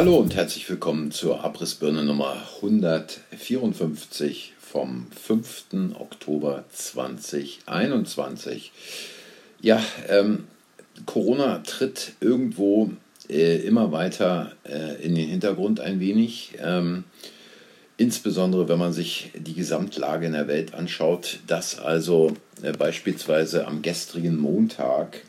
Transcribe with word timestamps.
Hallo 0.00 0.16
und 0.16 0.34
herzlich 0.34 0.66
willkommen 0.70 1.12
zur 1.12 1.44
Abrissbirne 1.44 2.02
Nummer 2.02 2.34
154 2.62 4.54
vom 4.58 5.08
5. 5.12 5.64
Oktober 5.98 6.64
2021. 6.72 8.72
Ja, 9.60 9.84
ähm, 10.08 10.44
Corona 11.04 11.58
tritt 11.58 12.12
irgendwo 12.18 12.92
äh, 13.28 13.58
immer 13.58 13.92
weiter 13.92 14.52
äh, 14.64 15.04
in 15.04 15.14
den 15.14 15.28
Hintergrund 15.28 15.80
ein 15.80 16.00
wenig. 16.00 16.52
Ähm, 16.64 17.04
insbesondere 17.98 18.70
wenn 18.70 18.78
man 18.78 18.94
sich 18.94 19.32
die 19.34 19.52
Gesamtlage 19.52 20.24
in 20.24 20.32
der 20.32 20.48
Welt 20.48 20.72
anschaut, 20.72 21.40
dass 21.46 21.78
also 21.78 22.32
äh, 22.62 22.72
beispielsweise 22.72 23.66
am 23.66 23.82
gestrigen 23.82 24.38
Montag 24.38 25.20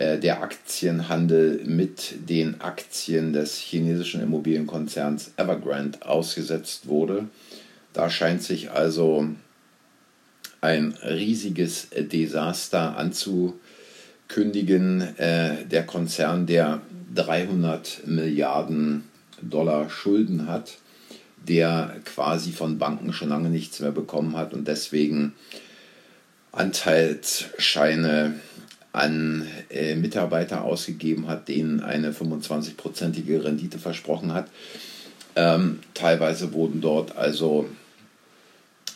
der 0.00 0.42
Aktienhandel 0.42 1.62
mit 1.66 2.28
den 2.28 2.60
Aktien 2.60 3.34
des 3.34 3.58
chinesischen 3.58 4.22
Immobilienkonzerns 4.22 5.32
Evergrande 5.36 6.06
ausgesetzt 6.06 6.88
wurde. 6.88 7.26
Da 7.92 8.08
scheint 8.08 8.42
sich 8.42 8.70
also 8.70 9.28
ein 10.60 10.94
riesiges 11.02 11.88
Desaster 11.90 12.96
anzukündigen. 12.96 15.18
Äh, 15.18 15.66
der 15.66 15.84
Konzern, 15.84 16.46
der 16.46 16.80
300 17.14 18.06
Milliarden 18.06 19.04
Dollar 19.42 19.90
Schulden 19.90 20.46
hat, 20.46 20.78
der 21.48 21.96
quasi 22.04 22.52
von 22.52 22.78
Banken 22.78 23.12
schon 23.12 23.30
lange 23.30 23.48
nichts 23.48 23.80
mehr 23.80 23.92
bekommen 23.92 24.36
hat 24.36 24.52
und 24.52 24.68
deswegen 24.68 25.32
Anteilsscheine 26.52 28.34
an 28.92 29.46
äh, 29.70 29.94
Mitarbeiter 29.94 30.64
ausgegeben 30.64 31.28
hat, 31.28 31.48
denen 31.48 31.80
eine 31.80 32.12
25-prozentige 32.12 33.44
Rendite 33.44 33.78
versprochen 33.78 34.34
hat. 34.34 34.48
Ähm, 35.36 35.80
teilweise 35.94 36.52
wurden 36.52 36.80
dort 36.80 37.16
also 37.16 37.68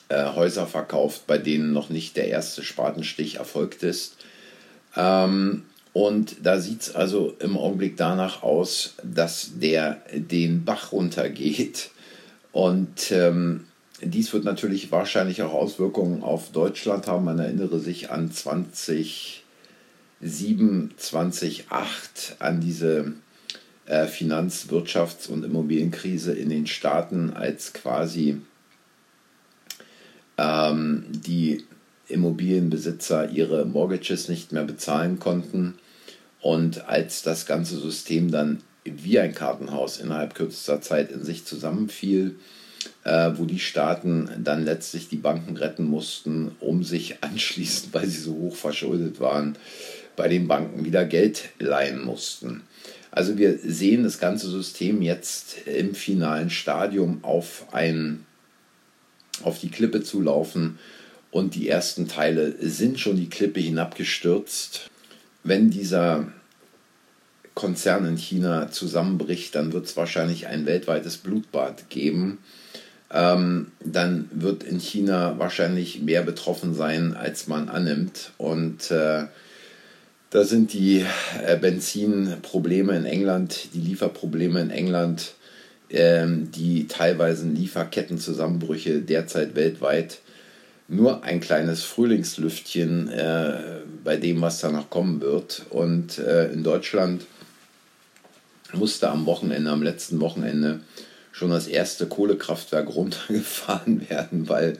äh, 0.09 0.35
Häuser 0.35 0.67
verkauft, 0.67 1.27
bei 1.27 1.39
denen 1.39 1.73
noch 1.73 1.91
nicht 1.91 2.17
der 2.17 2.29
erste 2.29 2.65
Spatenstich 2.65 3.37
erfolgt 3.37 3.83
ist. 3.83 4.17
Ähm, 4.97 5.63
und 5.93 6.45
da 6.45 6.61
sieht 6.61 6.83
es 6.83 6.95
also 6.95 7.37
im 7.39 7.57
Augenblick 7.57 7.97
danach 7.97 8.43
aus, 8.43 8.95
dass 9.05 9.53
der 9.61 10.03
den 10.13 10.65
Bach 10.65 10.91
runtergeht. 10.91 11.91
Und 12.51 13.13
ähm, 13.13 13.67
dies 14.03 14.33
wird 14.33 14.45
natürlich 14.45 14.91
wahrscheinlich 14.91 15.43
auch 15.43 15.55
Auswirkungen 15.55 16.25
auf 16.25 16.51
Deutschland 16.51 17.07
haben. 17.07 17.25
Man 17.25 17.39
erinnere 17.39 17.79
sich 17.79 18.11
an 18.11 18.33
20 18.33 19.44
7, 20.25 20.95
2008 20.97 22.37
an 22.39 22.61
diese 22.61 23.13
äh, 23.87 24.07
Finanz-, 24.07 24.69
Wirtschafts- 24.71 25.29
und 25.29 25.45
Immobilienkrise 25.45 26.33
in 26.33 26.49
den 26.49 26.67
Staaten, 26.67 27.31
als 27.35 27.75
quasi 27.75 28.41
ähm, 30.39 31.05
die 31.11 31.65
Immobilienbesitzer 32.09 33.31
ihre 33.31 33.67
Mortgages 33.67 34.29
nicht 34.29 34.53
mehr 34.53 34.65
bezahlen 34.65 35.19
konnten. 35.19 35.75
Und 36.41 36.89
als 36.89 37.23
das 37.23 37.47
ganze 37.47 37.79
System 37.79 38.31
dann 38.31 38.61
wie 38.85 39.19
ein 39.19 39.35
Kartenhaus 39.35 39.99
innerhalb 39.99 40.35
kürzester 40.35 40.81
Zeit 40.81 41.11
in 41.11 41.25
sich 41.25 41.45
zusammenfiel, 41.45 42.37
äh, 43.05 43.31
wo 43.37 43.45
die 43.45 43.59
Staaten 43.61 44.31
dann 44.39 44.65
letztlich 44.65 45.09
die 45.09 45.17
Banken 45.17 45.57
retten 45.57 45.85
mussten, 45.85 46.53
um 46.61 46.83
sich 46.83 47.17
anschließend, 47.23 47.93
weil 47.93 48.07
sie 48.07 48.21
so 48.21 48.35
hoch 48.35 48.57
verschuldet 48.57 49.21
waren, 49.21 49.57
bei 50.17 50.29
den 50.29 50.49
Banken 50.49 50.85
wieder 50.85 51.05
Geld 51.05 51.51
leihen 51.59 52.05
mussten. 52.05 52.63
Also 53.11 53.39
wir 53.39 53.59
sehen 53.59 54.03
das 54.03 54.19
ganze 54.19 54.51
System 54.51 55.01
jetzt 55.01 55.67
im 55.67 55.95
finalen 55.95 56.51
Stadium 56.51 57.23
auf, 57.23 57.67
ein, 57.73 58.27
auf 59.43 59.61
die 59.61 59.71
Klippe 59.71 60.03
zu 60.03 60.21
laufen 60.21 60.79
und 61.31 61.55
die 61.55 61.69
ersten 61.69 62.09
Teile 62.09 62.55
sind 62.61 62.99
schon 62.99 63.17
die 63.17 63.29
Klippe 63.29 63.61
hinabgestürzt. 63.61 64.91
Wenn 65.43 65.71
dieser 65.71 66.29
Konzern 67.55 68.05
in 68.05 68.17
China 68.17 68.71
zusammenbricht, 68.71 69.55
dann 69.55 69.73
wird 69.73 69.87
es 69.87 69.97
wahrscheinlich 69.97 70.49
ein 70.49 70.67
weltweites 70.67 71.19
Blutbad 71.19 71.89
geben. 71.89 72.39
Ähm, 73.13 73.71
dann 73.85 74.29
wird 74.33 74.65
in 74.65 74.81
China 74.81 75.39
wahrscheinlich 75.39 76.03
mehr 76.03 76.23
betroffen 76.23 76.75
sein, 76.75 77.15
als 77.15 77.47
man 77.47 77.69
annimmt. 77.69 78.33
Und 78.39 78.91
äh, 78.91 79.27
da 80.35 80.43
sind 80.43 80.73
die 80.73 81.07
äh, 81.47 81.57
Benzinprobleme 81.57 82.97
in 82.97 83.05
England, 83.05 83.69
die 83.73 83.79
Lieferprobleme 83.79 84.61
in 84.61 84.71
England, 84.71 85.35
ähm, 85.91 86.51
die 86.51 86.89
teilweisen 86.89 87.55
Lieferkettenzusammenbrüche 87.55 88.99
derzeit 88.99 89.55
weltweit 89.55 90.19
nur 90.89 91.23
ein 91.23 91.39
kleines 91.39 91.85
Frühlingslüftchen 91.85 93.09
äh, 93.13 93.83
bei 94.03 94.17
dem, 94.17 94.41
was 94.41 94.59
danach 94.59 94.91
kommen 94.91 95.21
wird. 95.21 95.67
Und 95.71 96.19
äh, 96.19 96.51
in 96.53 96.65
Deutschland 96.65 97.27
musste 98.73 99.11
am 99.11 99.27
Wochenende, 99.27 99.71
am 99.71 99.85
letzten 99.85 100.19
Wochenende, 100.19 100.81
schon 101.31 101.51
das 101.51 101.69
erste 101.69 102.07
Kohlekraftwerk 102.07 102.89
runtergefahren 102.93 104.11
werden, 104.11 104.49
weil 104.49 104.79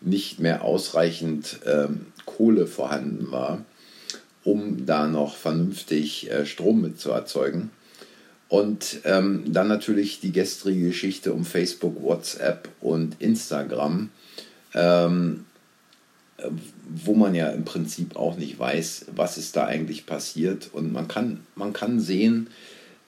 nicht 0.00 0.40
mehr 0.40 0.64
ausreichend 0.64 1.60
ähm, 1.66 2.06
Kohle 2.26 2.66
vorhanden 2.66 3.30
war 3.30 3.64
um 4.48 4.86
da 4.86 5.06
noch 5.06 5.36
vernünftig 5.36 6.30
äh, 6.30 6.46
Strom 6.46 6.80
mit 6.80 6.98
zu 6.98 7.10
erzeugen. 7.10 7.70
Und 8.48 9.00
ähm, 9.04 9.44
dann 9.46 9.68
natürlich 9.68 10.20
die 10.20 10.32
gestrige 10.32 10.86
Geschichte 10.86 11.34
um 11.34 11.44
Facebook, 11.44 12.02
WhatsApp 12.02 12.70
und 12.80 13.20
Instagram, 13.20 14.08
ähm, 14.72 15.44
wo 16.88 17.14
man 17.14 17.34
ja 17.34 17.48
im 17.48 17.66
Prinzip 17.66 18.16
auch 18.16 18.38
nicht 18.38 18.58
weiß, 18.58 19.06
was 19.14 19.36
ist 19.36 19.54
da 19.54 19.66
eigentlich 19.66 20.06
passiert. 20.06 20.70
Und 20.72 20.94
man 20.94 21.08
kann, 21.08 21.40
man 21.54 21.74
kann 21.74 22.00
sehen, 22.00 22.46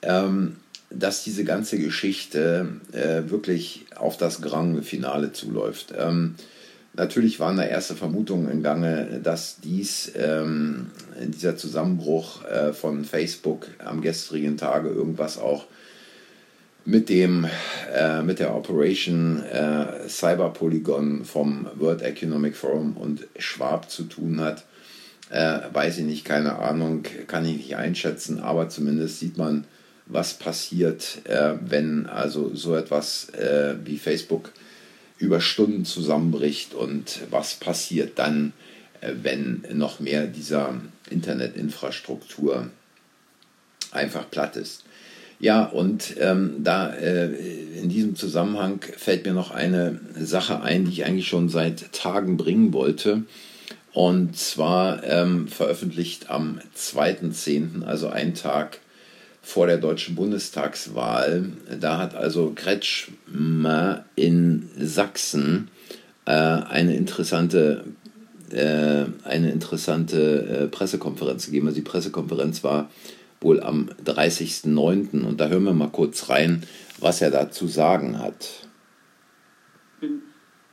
ähm, 0.03 0.57
dass 0.91 1.23
diese 1.23 1.43
ganze 1.43 1.79
Geschichte 1.79 2.67
äh, 2.91 3.31
wirklich 3.31 3.85
auf 3.95 4.15
das 4.17 4.41
Grand 4.41 4.85
Finale 4.85 5.33
zuläuft. 5.33 5.91
Natürlich 6.93 7.39
waren 7.39 7.55
da 7.55 7.63
erste 7.63 7.95
Vermutungen 7.95 8.51
in 8.51 8.63
Gange, 8.63 9.21
dass 9.23 9.61
dies, 9.61 10.11
ähm, 10.15 10.91
dieser 11.21 11.55
Zusammenbruch 11.55 12.43
äh, 12.45 12.73
von 12.73 13.05
Facebook 13.05 13.67
am 13.79 14.01
gestrigen 14.01 14.57
Tage 14.57 14.89
irgendwas 14.89 15.37
auch 15.37 15.65
mit 16.83 17.09
dem 17.09 17.47
äh, 17.95 18.21
mit 18.23 18.39
der 18.39 18.55
Operation 18.55 19.41
äh, 19.43 20.09
Cyber 20.09 20.49
Polygon 20.49 21.23
vom 21.23 21.67
World 21.75 22.01
Economic 22.01 22.55
Forum 22.55 22.97
und 22.97 23.27
Schwab 23.37 23.89
zu 23.89 24.03
tun 24.03 24.41
hat. 24.41 24.65
Äh, 25.29 25.59
weiß 25.71 25.99
ich 25.99 26.05
nicht, 26.05 26.25
keine 26.25 26.59
Ahnung, 26.59 27.03
kann 27.27 27.45
ich 27.45 27.57
nicht 27.57 27.75
einschätzen, 27.77 28.39
aber 28.41 28.67
zumindest 28.67 29.19
sieht 29.19 29.37
man, 29.37 29.63
was 30.07 30.33
passiert, 30.33 31.19
äh, 31.23 31.53
wenn 31.61 32.05
also 32.07 32.53
so 32.53 32.75
etwas 32.75 33.29
äh, 33.29 33.75
wie 33.85 33.97
Facebook 33.97 34.51
über 35.21 35.39
Stunden 35.39 35.85
zusammenbricht 35.85 36.73
und 36.73 37.21
was 37.29 37.55
passiert 37.55 38.17
dann, 38.19 38.53
äh, 39.01 39.13
wenn 39.21 39.63
noch 39.73 39.99
mehr 39.99 40.27
dieser 40.27 40.75
Internetinfrastruktur 41.09 42.69
einfach 43.91 44.29
platt 44.29 44.57
ist. 44.57 44.83
Ja, 45.39 45.63
und 45.63 46.15
ähm, 46.19 46.57
da 46.63 46.93
äh, 46.93 47.25
in 47.79 47.89
diesem 47.89 48.15
Zusammenhang 48.15 48.79
fällt 48.97 49.25
mir 49.25 49.33
noch 49.33 49.51
eine 49.51 49.99
Sache 50.15 50.61
ein, 50.61 50.85
die 50.85 50.91
ich 50.91 51.05
eigentlich 51.05 51.27
schon 51.27 51.49
seit 51.49 51.93
Tagen 51.93 52.37
bringen 52.37 52.73
wollte. 52.73 53.23
Und 53.93 54.37
zwar 54.37 55.03
ähm, 55.03 55.47
veröffentlicht 55.47 56.29
am 56.29 56.59
2.10., 56.77 57.83
also 57.83 58.07
einen 58.07 58.35
Tag 58.35 58.79
vor 59.41 59.67
der 59.67 59.77
deutschen 59.77 60.15
Bundestagswahl. 60.15 61.51
Da 61.79 61.97
hat 61.97 62.15
also 62.15 62.53
Kretschmer 62.55 64.05
in 64.15 64.69
Sachsen 64.77 65.69
äh, 66.25 66.31
eine 66.31 66.95
interessante, 66.95 67.85
äh, 68.51 69.05
eine 69.23 69.51
interessante 69.51 70.45
äh, 70.45 70.67
Pressekonferenz 70.67 71.47
gegeben. 71.47 71.67
Also 71.67 71.77
die 71.77 71.81
Pressekonferenz 71.81 72.63
war 72.63 72.89
wohl 73.41 73.61
am 73.61 73.89
30.09. 74.05 75.25
Und 75.25 75.41
da 75.41 75.47
hören 75.47 75.63
wir 75.63 75.73
mal 75.73 75.89
kurz 75.89 76.29
rein, 76.29 76.63
was 76.99 77.21
er 77.21 77.31
dazu 77.31 77.67
sagen 77.67 78.19
hat. 78.19 78.67
Ich 79.95 80.07
bin 80.07 80.21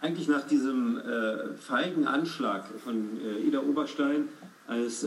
eigentlich 0.03 0.29
nach 0.29 0.47
diesem 0.47 0.99
äh, 0.99 1.55
feigen 1.57 2.07
Anschlag 2.07 2.67
von 2.85 3.09
Ida 3.47 3.61
Oberstein 3.61 4.29
als 4.67 5.07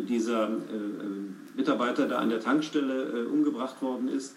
dieser 0.00 0.48
äh, 0.48 0.50
äh, 0.50 1.56
Mitarbeiter 1.56 2.06
da 2.08 2.18
an 2.18 2.30
der 2.30 2.40
Tankstelle 2.40 3.04
äh, 3.04 3.26
umgebracht 3.26 3.80
worden 3.82 4.08
ist 4.08 4.36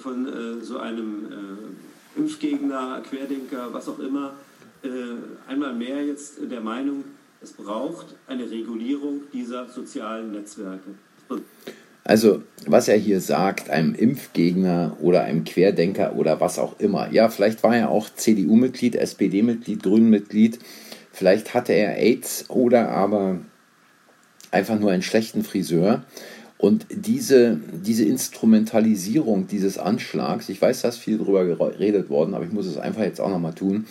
von 0.00 0.60
so 0.62 0.78
einem 0.78 1.26
Impfgegner, 2.14 3.02
Querdenker, 3.10 3.72
was 3.72 3.88
auch 3.88 3.98
immer, 3.98 4.34
einmal 5.48 5.74
mehr 5.74 6.06
jetzt 6.06 6.48
der 6.48 6.60
Meinung, 6.60 7.02
es 7.42 7.50
braucht 7.50 8.14
eine 8.28 8.48
Regulierung 8.48 9.22
dieser 9.32 9.68
sozialen 9.68 10.30
Netzwerke. 10.30 10.90
Also, 12.04 12.42
was 12.66 12.86
er 12.86 12.96
hier 12.96 13.20
sagt, 13.20 13.68
einem 13.68 13.96
Impfgegner 13.96 14.96
oder 15.00 15.22
einem 15.22 15.42
Querdenker 15.42 16.14
oder 16.14 16.40
was 16.40 16.60
auch 16.60 16.78
immer. 16.78 17.10
Ja, 17.10 17.28
vielleicht 17.28 17.64
war 17.64 17.76
er 17.76 17.90
auch 17.90 18.08
CDU-Mitglied, 18.14 18.94
SPD-Mitglied, 18.94 19.82
Grünen-Mitglied. 19.82 20.60
Vielleicht 21.12 21.52
hatte 21.52 21.72
er 21.72 21.98
AIDS 21.98 22.48
oder 22.48 22.90
aber 22.90 23.40
einfach 24.50 24.78
nur 24.78 24.90
einen 24.90 25.02
schlechten 25.02 25.44
Friseur. 25.44 26.04
Und 26.58 26.86
diese, 26.90 27.58
diese 27.72 28.04
Instrumentalisierung 28.04 29.46
dieses 29.46 29.78
Anschlags, 29.78 30.48
ich 30.50 30.60
weiß, 30.60 30.82
da 30.82 30.88
ist 30.88 30.98
viel 30.98 31.16
drüber 31.16 31.44
geredet 31.46 32.10
worden, 32.10 32.34
aber 32.34 32.44
ich 32.44 32.52
muss 32.52 32.66
es 32.66 32.76
einfach 32.76 33.02
jetzt 33.02 33.20
auch 33.20 33.30
nochmal 33.30 33.54
tun. 33.54 33.86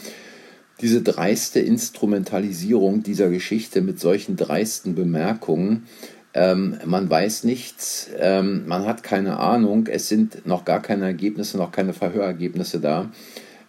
Diese 0.81 1.01
dreiste 1.01 1.59
Instrumentalisierung 1.59 3.01
dieser 3.01 3.29
Geschichte 3.29 3.81
mit 3.81 3.99
solchen 3.99 4.35
dreisten 4.35 4.93
Bemerkungen, 4.93 5.87
ähm, 6.35 6.77
man 6.85 7.09
weiß 7.09 7.43
nichts, 7.43 8.09
ähm, 8.19 8.67
man 8.67 8.85
hat 8.85 9.01
keine 9.01 9.39
Ahnung, 9.39 9.87
es 9.87 10.07
sind 10.07 10.45
noch 10.45 10.63
gar 10.63 10.81
keine 10.81 11.05
Ergebnisse, 11.05 11.57
noch 11.57 11.71
keine 11.71 11.93
Verhörergebnisse 11.93 12.79
da, 12.79 13.11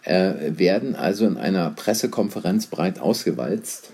äh, 0.03 0.33
werden 0.57 0.95
also 0.95 1.25
in 1.25 1.37
einer 1.37 1.71
Pressekonferenz 1.71 2.67
breit 2.67 2.99
ausgewalzt. 2.99 3.89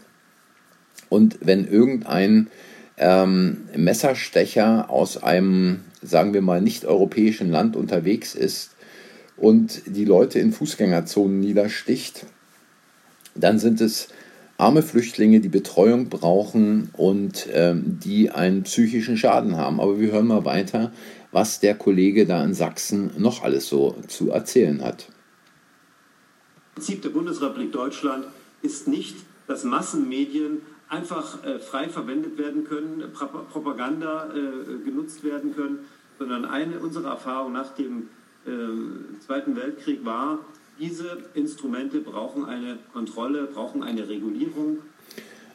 Und 1.07 1.37
wenn 1.41 1.65
irgendein 1.65 2.47
ähm, 2.97 3.67
Messerstecher 3.75 4.89
aus 4.89 5.21
einem, 5.21 5.81
sagen 6.01 6.33
wir 6.33 6.41
mal, 6.41 6.61
nicht 6.61 6.85
europäischen 6.85 7.49
Land 7.51 7.75
unterwegs 7.75 8.35
ist 8.35 8.71
und 9.37 9.83
die 9.85 10.05
Leute 10.05 10.39
in 10.39 10.51
Fußgängerzonen 10.51 11.39
niedersticht, 11.39 12.25
dann 13.35 13.59
sind 13.59 13.81
es 13.81 14.09
arme 14.57 14.81
Flüchtlinge, 14.81 15.39
die 15.39 15.49
Betreuung 15.49 16.09
brauchen 16.09 16.89
und 16.93 17.47
ähm, 17.53 17.99
die 18.03 18.31
einen 18.31 18.63
psychischen 18.63 19.17
Schaden 19.17 19.55
haben. 19.55 19.79
Aber 19.79 19.99
wir 19.99 20.11
hören 20.11 20.27
mal 20.27 20.45
weiter, 20.45 20.91
was 21.31 21.59
der 21.59 21.75
Kollege 21.75 22.25
da 22.25 22.43
in 22.43 22.55
Sachsen 22.55 23.11
noch 23.17 23.43
alles 23.43 23.67
so 23.67 23.95
zu 24.07 24.31
erzählen 24.31 24.83
hat. 24.83 25.09
Das 26.75 26.85
Prinzip 26.85 27.01
der 27.03 27.09
Bundesrepublik 27.09 27.71
Deutschland 27.71 28.25
ist 28.63 28.87
nicht, 28.87 29.17
dass 29.47 29.63
Massenmedien 29.63 30.61
einfach 30.89 31.43
äh, 31.43 31.59
frei 31.59 31.89
verwendet 31.89 32.37
werden 32.37 32.63
können, 32.63 33.03
Propaganda 33.51 34.29
äh, 34.33 34.83
genutzt 34.83 35.23
werden 35.23 35.55
können, 35.55 35.79
sondern 36.17 36.45
eine 36.45 36.79
unserer 36.79 37.09
Erfahrungen 37.09 37.53
nach 37.53 37.75
dem 37.75 38.09
äh, 38.45 39.19
Zweiten 39.25 39.55
Weltkrieg 39.55 40.05
war, 40.05 40.39
diese 40.79 41.17
Instrumente 41.33 41.99
brauchen 41.99 42.45
eine 42.45 42.77
Kontrolle, 42.93 43.43
brauchen 43.45 43.83
eine 43.83 44.07
Regulierung. 44.07 44.77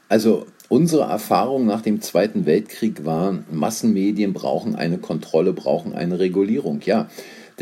Also 0.08 0.46
unsere 0.68 1.04
Erfahrung 1.04 1.64
nach 1.64 1.80
dem 1.80 2.02
Zweiten 2.02 2.44
Weltkrieg 2.44 3.04
war, 3.04 3.38
Massenmedien 3.50 4.32
brauchen 4.32 4.74
eine 4.74 4.98
Kontrolle, 4.98 5.52
brauchen 5.52 5.94
eine 5.94 6.18
Regulierung. 6.18 6.80
Ja, 6.84 7.08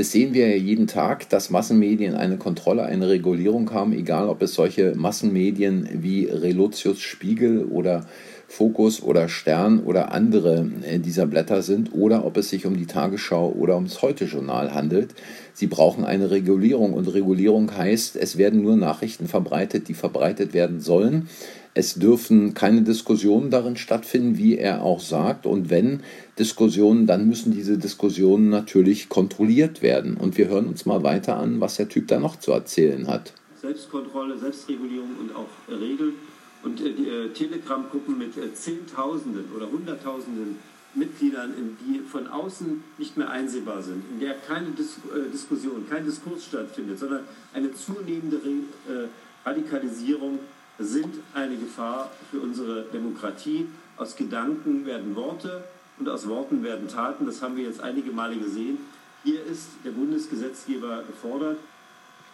das 0.01 0.13
sehen 0.13 0.33
wir 0.33 0.49
ja 0.49 0.57
jeden 0.57 0.87
Tag, 0.87 1.29
dass 1.29 1.51
Massenmedien 1.51 2.15
eine 2.15 2.39
Kontrolle, 2.39 2.85
eine 2.85 3.11
Regulierung 3.11 3.71
haben, 3.75 3.93
egal 3.93 4.31
ob 4.31 4.41
es 4.41 4.55
solche 4.55 4.95
Massenmedien 4.97 5.87
wie 5.93 6.25
Relotius 6.25 7.01
Spiegel 7.01 7.65
oder 7.65 8.07
Fokus 8.49 9.03
oder 9.03 9.29
Stern 9.29 9.81
oder 9.81 10.11
andere 10.13 10.67
äh, 10.89 10.99
dieser 11.01 11.27
Blätter 11.27 11.61
sind 11.61 11.93
oder 11.93 12.25
ob 12.25 12.39
es 12.39 12.49
sich 12.49 12.65
um 12.65 12.79
die 12.79 12.87
Tagesschau 12.87 13.53
oder 13.53 13.75
ums 13.75 14.01
Heute-Journal 14.01 14.73
handelt. 14.73 15.11
Sie 15.53 15.67
brauchen 15.67 16.07
eine 16.07 16.31
Regulierung 16.31 16.95
und 16.95 17.07
Regulierung 17.13 17.77
heißt, 17.77 18.17
es 18.17 18.39
werden 18.39 18.63
nur 18.63 18.77
Nachrichten 18.77 19.29
verbreitet, 19.29 19.89
die 19.89 19.95
verbreitet 19.95 20.55
werden 20.55 20.81
sollen. 20.81 21.29
Es 21.73 21.95
dürfen 21.95 22.53
keine 22.55 22.83
Diskussionen 22.83 23.51
darin 23.51 23.77
stattfinden, 23.77 24.37
wie 24.37 24.59
er 24.59 24.83
auch 24.83 25.01
sagt. 25.01 25.47
Und 25.47 25.71
wenn 25.71 26.03
Diskussionen, 26.39 27.07
dann 27.07 27.29
müssen 27.29 27.53
diese 27.53 27.79
Diskussionen 27.79 28.49
natürlich 28.49 29.09
kontrolliert 29.09 29.81
werden. 29.81 30.17
Und 30.17 30.37
wir 30.37 30.49
hören 30.49 30.67
uns 30.67 30.85
mal 30.85 31.05
weiter 31.05 31.37
an, 31.37 31.61
was 31.61 31.77
der 31.77 31.89
Typ 31.89 32.09
da 32.09 32.19
noch 32.19 32.37
zu 32.37 32.51
erzählen 32.51 33.07
hat. 33.07 33.33
Selbstkontrolle, 33.61 34.37
Selbstregulierung 34.39 35.11
und 35.21 35.37
auch 35.37 35.49
Regeln. 35.69 36.15
Und 36.63 36.81
äh, 36.81 36.89
äh, 36.89 37.29
Telegram-Gruppen 37.31 38.19
mit 38.19 38.37
äh, 38.37 38.53
Zehntausenden 38.53 39.45
oder 39.57 39.71
Hunderttausenden 39.71 40.57
Mitgliedern, 40.95 41.55
die 41.81 42.01
von 42.01 42.27
außen 42.27 42.83
nicht 42.99 43.17
mehr 43.17 43.31
einsehbar 43.31 43.81
sind, 43.83 44.03
in 44.13 44.21
der 44.21 44.35
keine 44.35 44.71
Dis 44.71 44.99
äh, 45.15 45.31
Diskussion, 45.31 45.87
kein 45.89 46.05
Diskurs 46.05 46.45
stattfindet, 46.45 46.99
sondern 46.99 47.21
eine 47.55 47.73
zunehmende 47.73 48.39
Re 48.39 49.05
äh, 49.05 49.09
Radikalisierung 49.47 50.41
sind 50.81 51.15
eine 51.35 51.57
Gefahr 51.57 52.11
für 52.31 52.41
unsere 52.41 52.85
Demokratie. 52.93 53.67
Aus 53.97 54.17
Gedanken 54.17 54.87
werden 54.87 55.15
Worte 55.15 55.65
und 55.99 56.09
aus 56.09 56.27
Worten 56.27 56.63
werden 56.63 56.89
Taten. 56.89 57.27
Das 57.27 57.43
haben 57.43 57.57
wir 57.57 57.65
jetzt 57.65 57.81
einige 57.81 58.11
Male 58.11 58.37
gesehen. 58.37 58.79
Hier 59.23 59.45
ist 59.45 59.69
der 59.85 59.91
Bundesgesetzgeber 59.91 61.03
gefordert. 61.07 61.59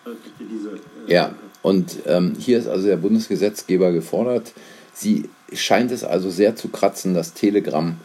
Äh, 0.06 0.10
diese, 0.38 0.70
äh, 0.70 1.12
ja, 1.12 1.34
und 1.62 1.98
ähm, 2.06 2.34
hier 2.38 2.58
ist 2.58 2.69
also 2.69 2.87
der 2.87 2.96
Bundesgesetzgeber 2.96 3.93
gefordert. 3.93 4.52
Sie 4.93 5.28
scheint 5.52 5.90
es 5.90 6.04
also 6.04 6.31
sehr 6.31 6.54
zu 6.56 6.69
kratzen, 6.69 7.14
dass 7.14 7.34
Telegram 7.34 7.96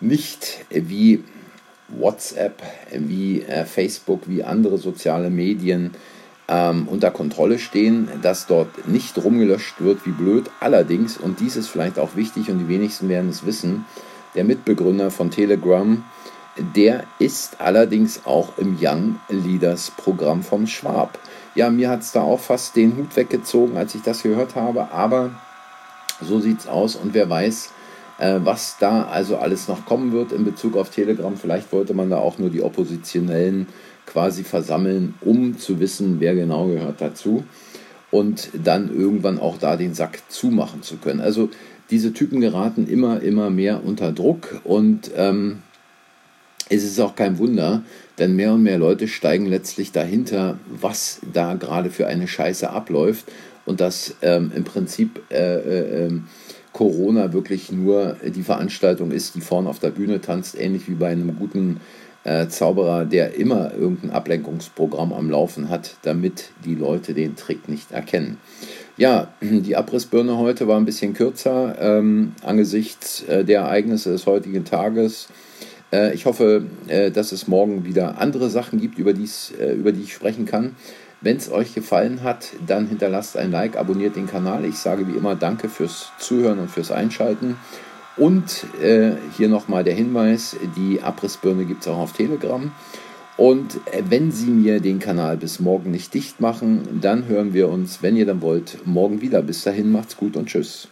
nicht 0.00 0.64
wie 0.70 1.22
WhatsApp, 1.88 2.62
wie 2.92 3.42
äh, 3.42 3.64
Facebook, 3.64 4.22
wie 4.26 4.42
andere 4.42 4.78
soziale 4.78 5.30
Medien 5.30 5.92
ähm, 6.48 6.88
unter 6.88 7.10
Kontrolle 7.10 7.58
stehen, 7.58 8.08
dass 8.22 8.46
dort 8.46 8.88
nicht 8.88 9.16
rumgelöscht 9.22 9.80
wird 9.80 10.06
wie 10.06 10.12
blöd. 10.12 10.50
Allerdings, 10.60 11.16
und 11.18 11.40
dies 11.40 11.56
ist 11.56 11.68
vielleicht 11.68 11.98
auch 11.98 12.16
wichtig 12.16 12.50
und 12.50 12.58
die 12.58 12.68
wenigsten 12.68 13.08
werden 13.08 13.30
es 13.30 13.44
wissen, 13.44 13.84
der 14.34 14.44
Mitbegründer 14.44 15.10
von 15.10 15.30
Telegram, 15.30 16.04
der 16.74 17.04
ist 17.18 17.60
allerdings 17.60 18.24
auch 18.24 18.56
im 18.58 18.78
Young 18.80 19.16
Leaders 19.28 19.90
Programm 19.90 20.42
vom 20.42 20.66
Schwab. 20.66 21.18
Ja, 21.54 21.70
mir 21.70 21.90
hat 21.90 22.00
es 22.00 22.12
da 22.12 22.22
auch 22.22 22.40
fast 22.40 22.76
den 22.76 22.96
Hut 22.96 23.16
weggezogen, 23.16 23.76
als 23.76 23.94
ich 23.94 24.02
das 24.02 24.22
gehört 24.22 24.54
habe, 24.54 24.90
aber 24.92 25.30
so 26.20 26.40
sieht 26.40 26.60
es 26.60 26.66
aus 26.66 26.96
und 26.96 27.14
wer 27.14 27.28
weiß, 27.28 27.72
was 28.18 28.76
da 28.78 29.04
also 29.04 29.36
alles 29.36 29.68
noch 29.68 29.84
kommen 29.84 30.12
wird 30.12 30.32
in 30.32 30.44
Bezug 30.44 30.76
auf 30.76 30.90
Telegram. 30.90 31.36
Vielleicht 31.36 31.72
wollte 31.72 31.92
man 31.92 32.08
da 32.08 32.16
auch 32.16 32.38
nur 32.38 32.50
die 32.50 32.62
Oppositionellen 32.62 33.66
quasi 34.06 34.44
versammeln, 34.44 35.14
um 35.20 35.58
zu 35.58 35.80
wissen, 35.80 36.20
wer 36.20 36.34
genau 36.34 36.68
gehört 36.68 37.00
dazu 37.00 37.44
und 38.10 38.50
dann 38.54 38.94
irgendwann 38.94 39.38
auch 39.38 39.58
da 39.58 39.76
den 39.76 39.94
Sack 39.94 40.22
zumachen 40.28 40.82
zu 40.82 40.96
können. 40.96 41.20
Also 41.20 41.50
diese 41.90 42.12
Typen 42.12 42.40
geraten 42.40 42.88
immer, 42.88 43.20
immer 43.20 43.50
mehr 43.50 43.84
unter 43.84 44.12
Druck 44.12 44.60
und 44.64 45.10
ähm, 45.16 45.62
es 46.68 46.82
ist 46.82 46.98
auch 46.98 47.14
kein 47.14 47.38
Wunder, 47.38 47.82
denn 48.18 48.34
mehr 48.34 48.52
und 48.52 48.62
mehr 48.62 48.78
Leute 48.78 49.06
steigen 49.06 49.46
letztlich 49.46 49.92
dahinter, 49.92 50.58
was 50.68 51.20
da 51.32 51.54
gerade 51.54 51.90
für 51.90 52.06
eine 52.06 52.26
Scheiße 52.26 52.70
abläuft 52.70 53.26
und 53.66 53.80
dass 53.80 54.16
ähm, 54.22 54.50
im 54.54 54.64
Prinzip 54.64 55.22
äh, 55.30 55.56
äh, 55.56 56.06
ähm, 56.06 56.26
Corona 56.76 57.32
wirklich 57.32 57.72
nur 57.72 58.18
die 58.22 58.42
Veranstaltung 58.42 59.10
ist, 59.10 59.34
die 59.34 59.40
vorne 59.40 59.70
auf 59.70 59.78
der 59.78 59.88
Bühne 59.88 60.20
tanzt, 60.20 60.60
ähnlich 60.60 60.90
wie 60.90 60.94
bei 60.94 61.08
einem 61.08 61.34
guten 61.38 61.80
äh, 62.24 62.48
Zauberer, 62.48 63.06
der 63.06 63.34
immer 63.34 63.72
irgendein 63.72 64.10
Ablenkungsprogramm 64.10 65.14
am 65.14 65.30
Laufen 65.30 65.70
hat, 65.70 65.94
damit 66.02 66.50
die 66.66 66.74
Leute 66.74 67.14
den 67.14 67.34
Trick 67.34 67.70
nicht 67.70 67.92
erkennen. 67.92 68.36
Ja, 68.98 69.28
die 69.40 69.74
Abrissbirne 69.74 70.36
heute 70.36 70.68
war 70.68 70.76
ein 70.76 70.84
bisschen 70.84 71.14
kürzer 71.14 71.76
ähm, 71.80 72.32
angesichts 72.42 73.22
äh, 73.22 73.42
der 73.42 73.60
Ereignisse 73.60 74.10
des 74.10 74.26
heutigen 74.26 74.66
Tages. 74.66 75.28
Äh, 75.94 76.12
ich 76.12 76.26
hoffe, 76.26 76.66
äh, 76.88 77.10
dass 77.10 77.32
es 77.32 77.48
morgen 77.48 77.86
wieder 77.86 78.20
andere 78.20 78.50
Sachen 78.50 78.82
gibt, 78.82 78.98
über, 78.98 79.14
dies, 79.14 79.54
äh, 79.58 79.72
über 79.72 79.92
die 79.92 80.02
ich 80.02 80.12
sprechen 80.12 80.44
kann. 80.44 80.76
Wenn 81.20 81.36
es 81.36 81.50
euch 81.50 81.74
gefallen 81.74 82.22
hat, 82.22 82.50
dann 82.66 82.86
hinterlasst 82.86 83.36
ein 83.36 83.50
Like, 83.50 83.76
abonniert 83.76 84.16
den 84.16 84.26
Kanal. 84.26 84.64
Ich 84.64 84.76
sage 84.76 85.08
wie 85.08 85.16
immer 85.16 85.34
Danke 85.34 85.68
fürs 85.68 86.12
Zuhören 86.18 86.58
und 86.58 86.70
fürs 86.70 86.90
Einschalten. 86.90 87.56
Und 88.16 88.64
äh, 88.82 89.12
hier 89.36 89.48
nochmal 89.48 89.84
der 89.84 89.94
Hinweis, 89.94 90.56
die 90.76 91.02
Abrissbirne 91.02 91.64
gibt 91.64 91.82
es 91.82 91.88
auch 91.88 91.98
auf 91.98 92.12
Telegram. 92.12 92.72
Und 93.36 93.76
äh, 93.92 94.02
wenn 94.08 94.30
Sie 94.30 94.50
mir 94.50 94.80
den 94.80 94.98
Kanal 94.98 95.36
bis 95.36 95.60
morgen 95.60 95.90
nicht 95.90 96.14
dicht 96.14 96.40
machen, 96.40 97.00
dann 97.00 97.26
hören 97.26 97.52
wir 97.52 97.68
uns, 97.68 98.02
wenn 98.02 98.16
ihr 98.16 98.26
dann 98.26 98.40
wollt, 98.40 98.86
morgen 98.86 99.20
wieder. 99.20 99.42
Bis 99.42 99.64
dahin 99.64 99.92
macht's 99.92 100.16
gut 100.16 100.36
und 100.36 100.46
tschüss. 100.46 100.88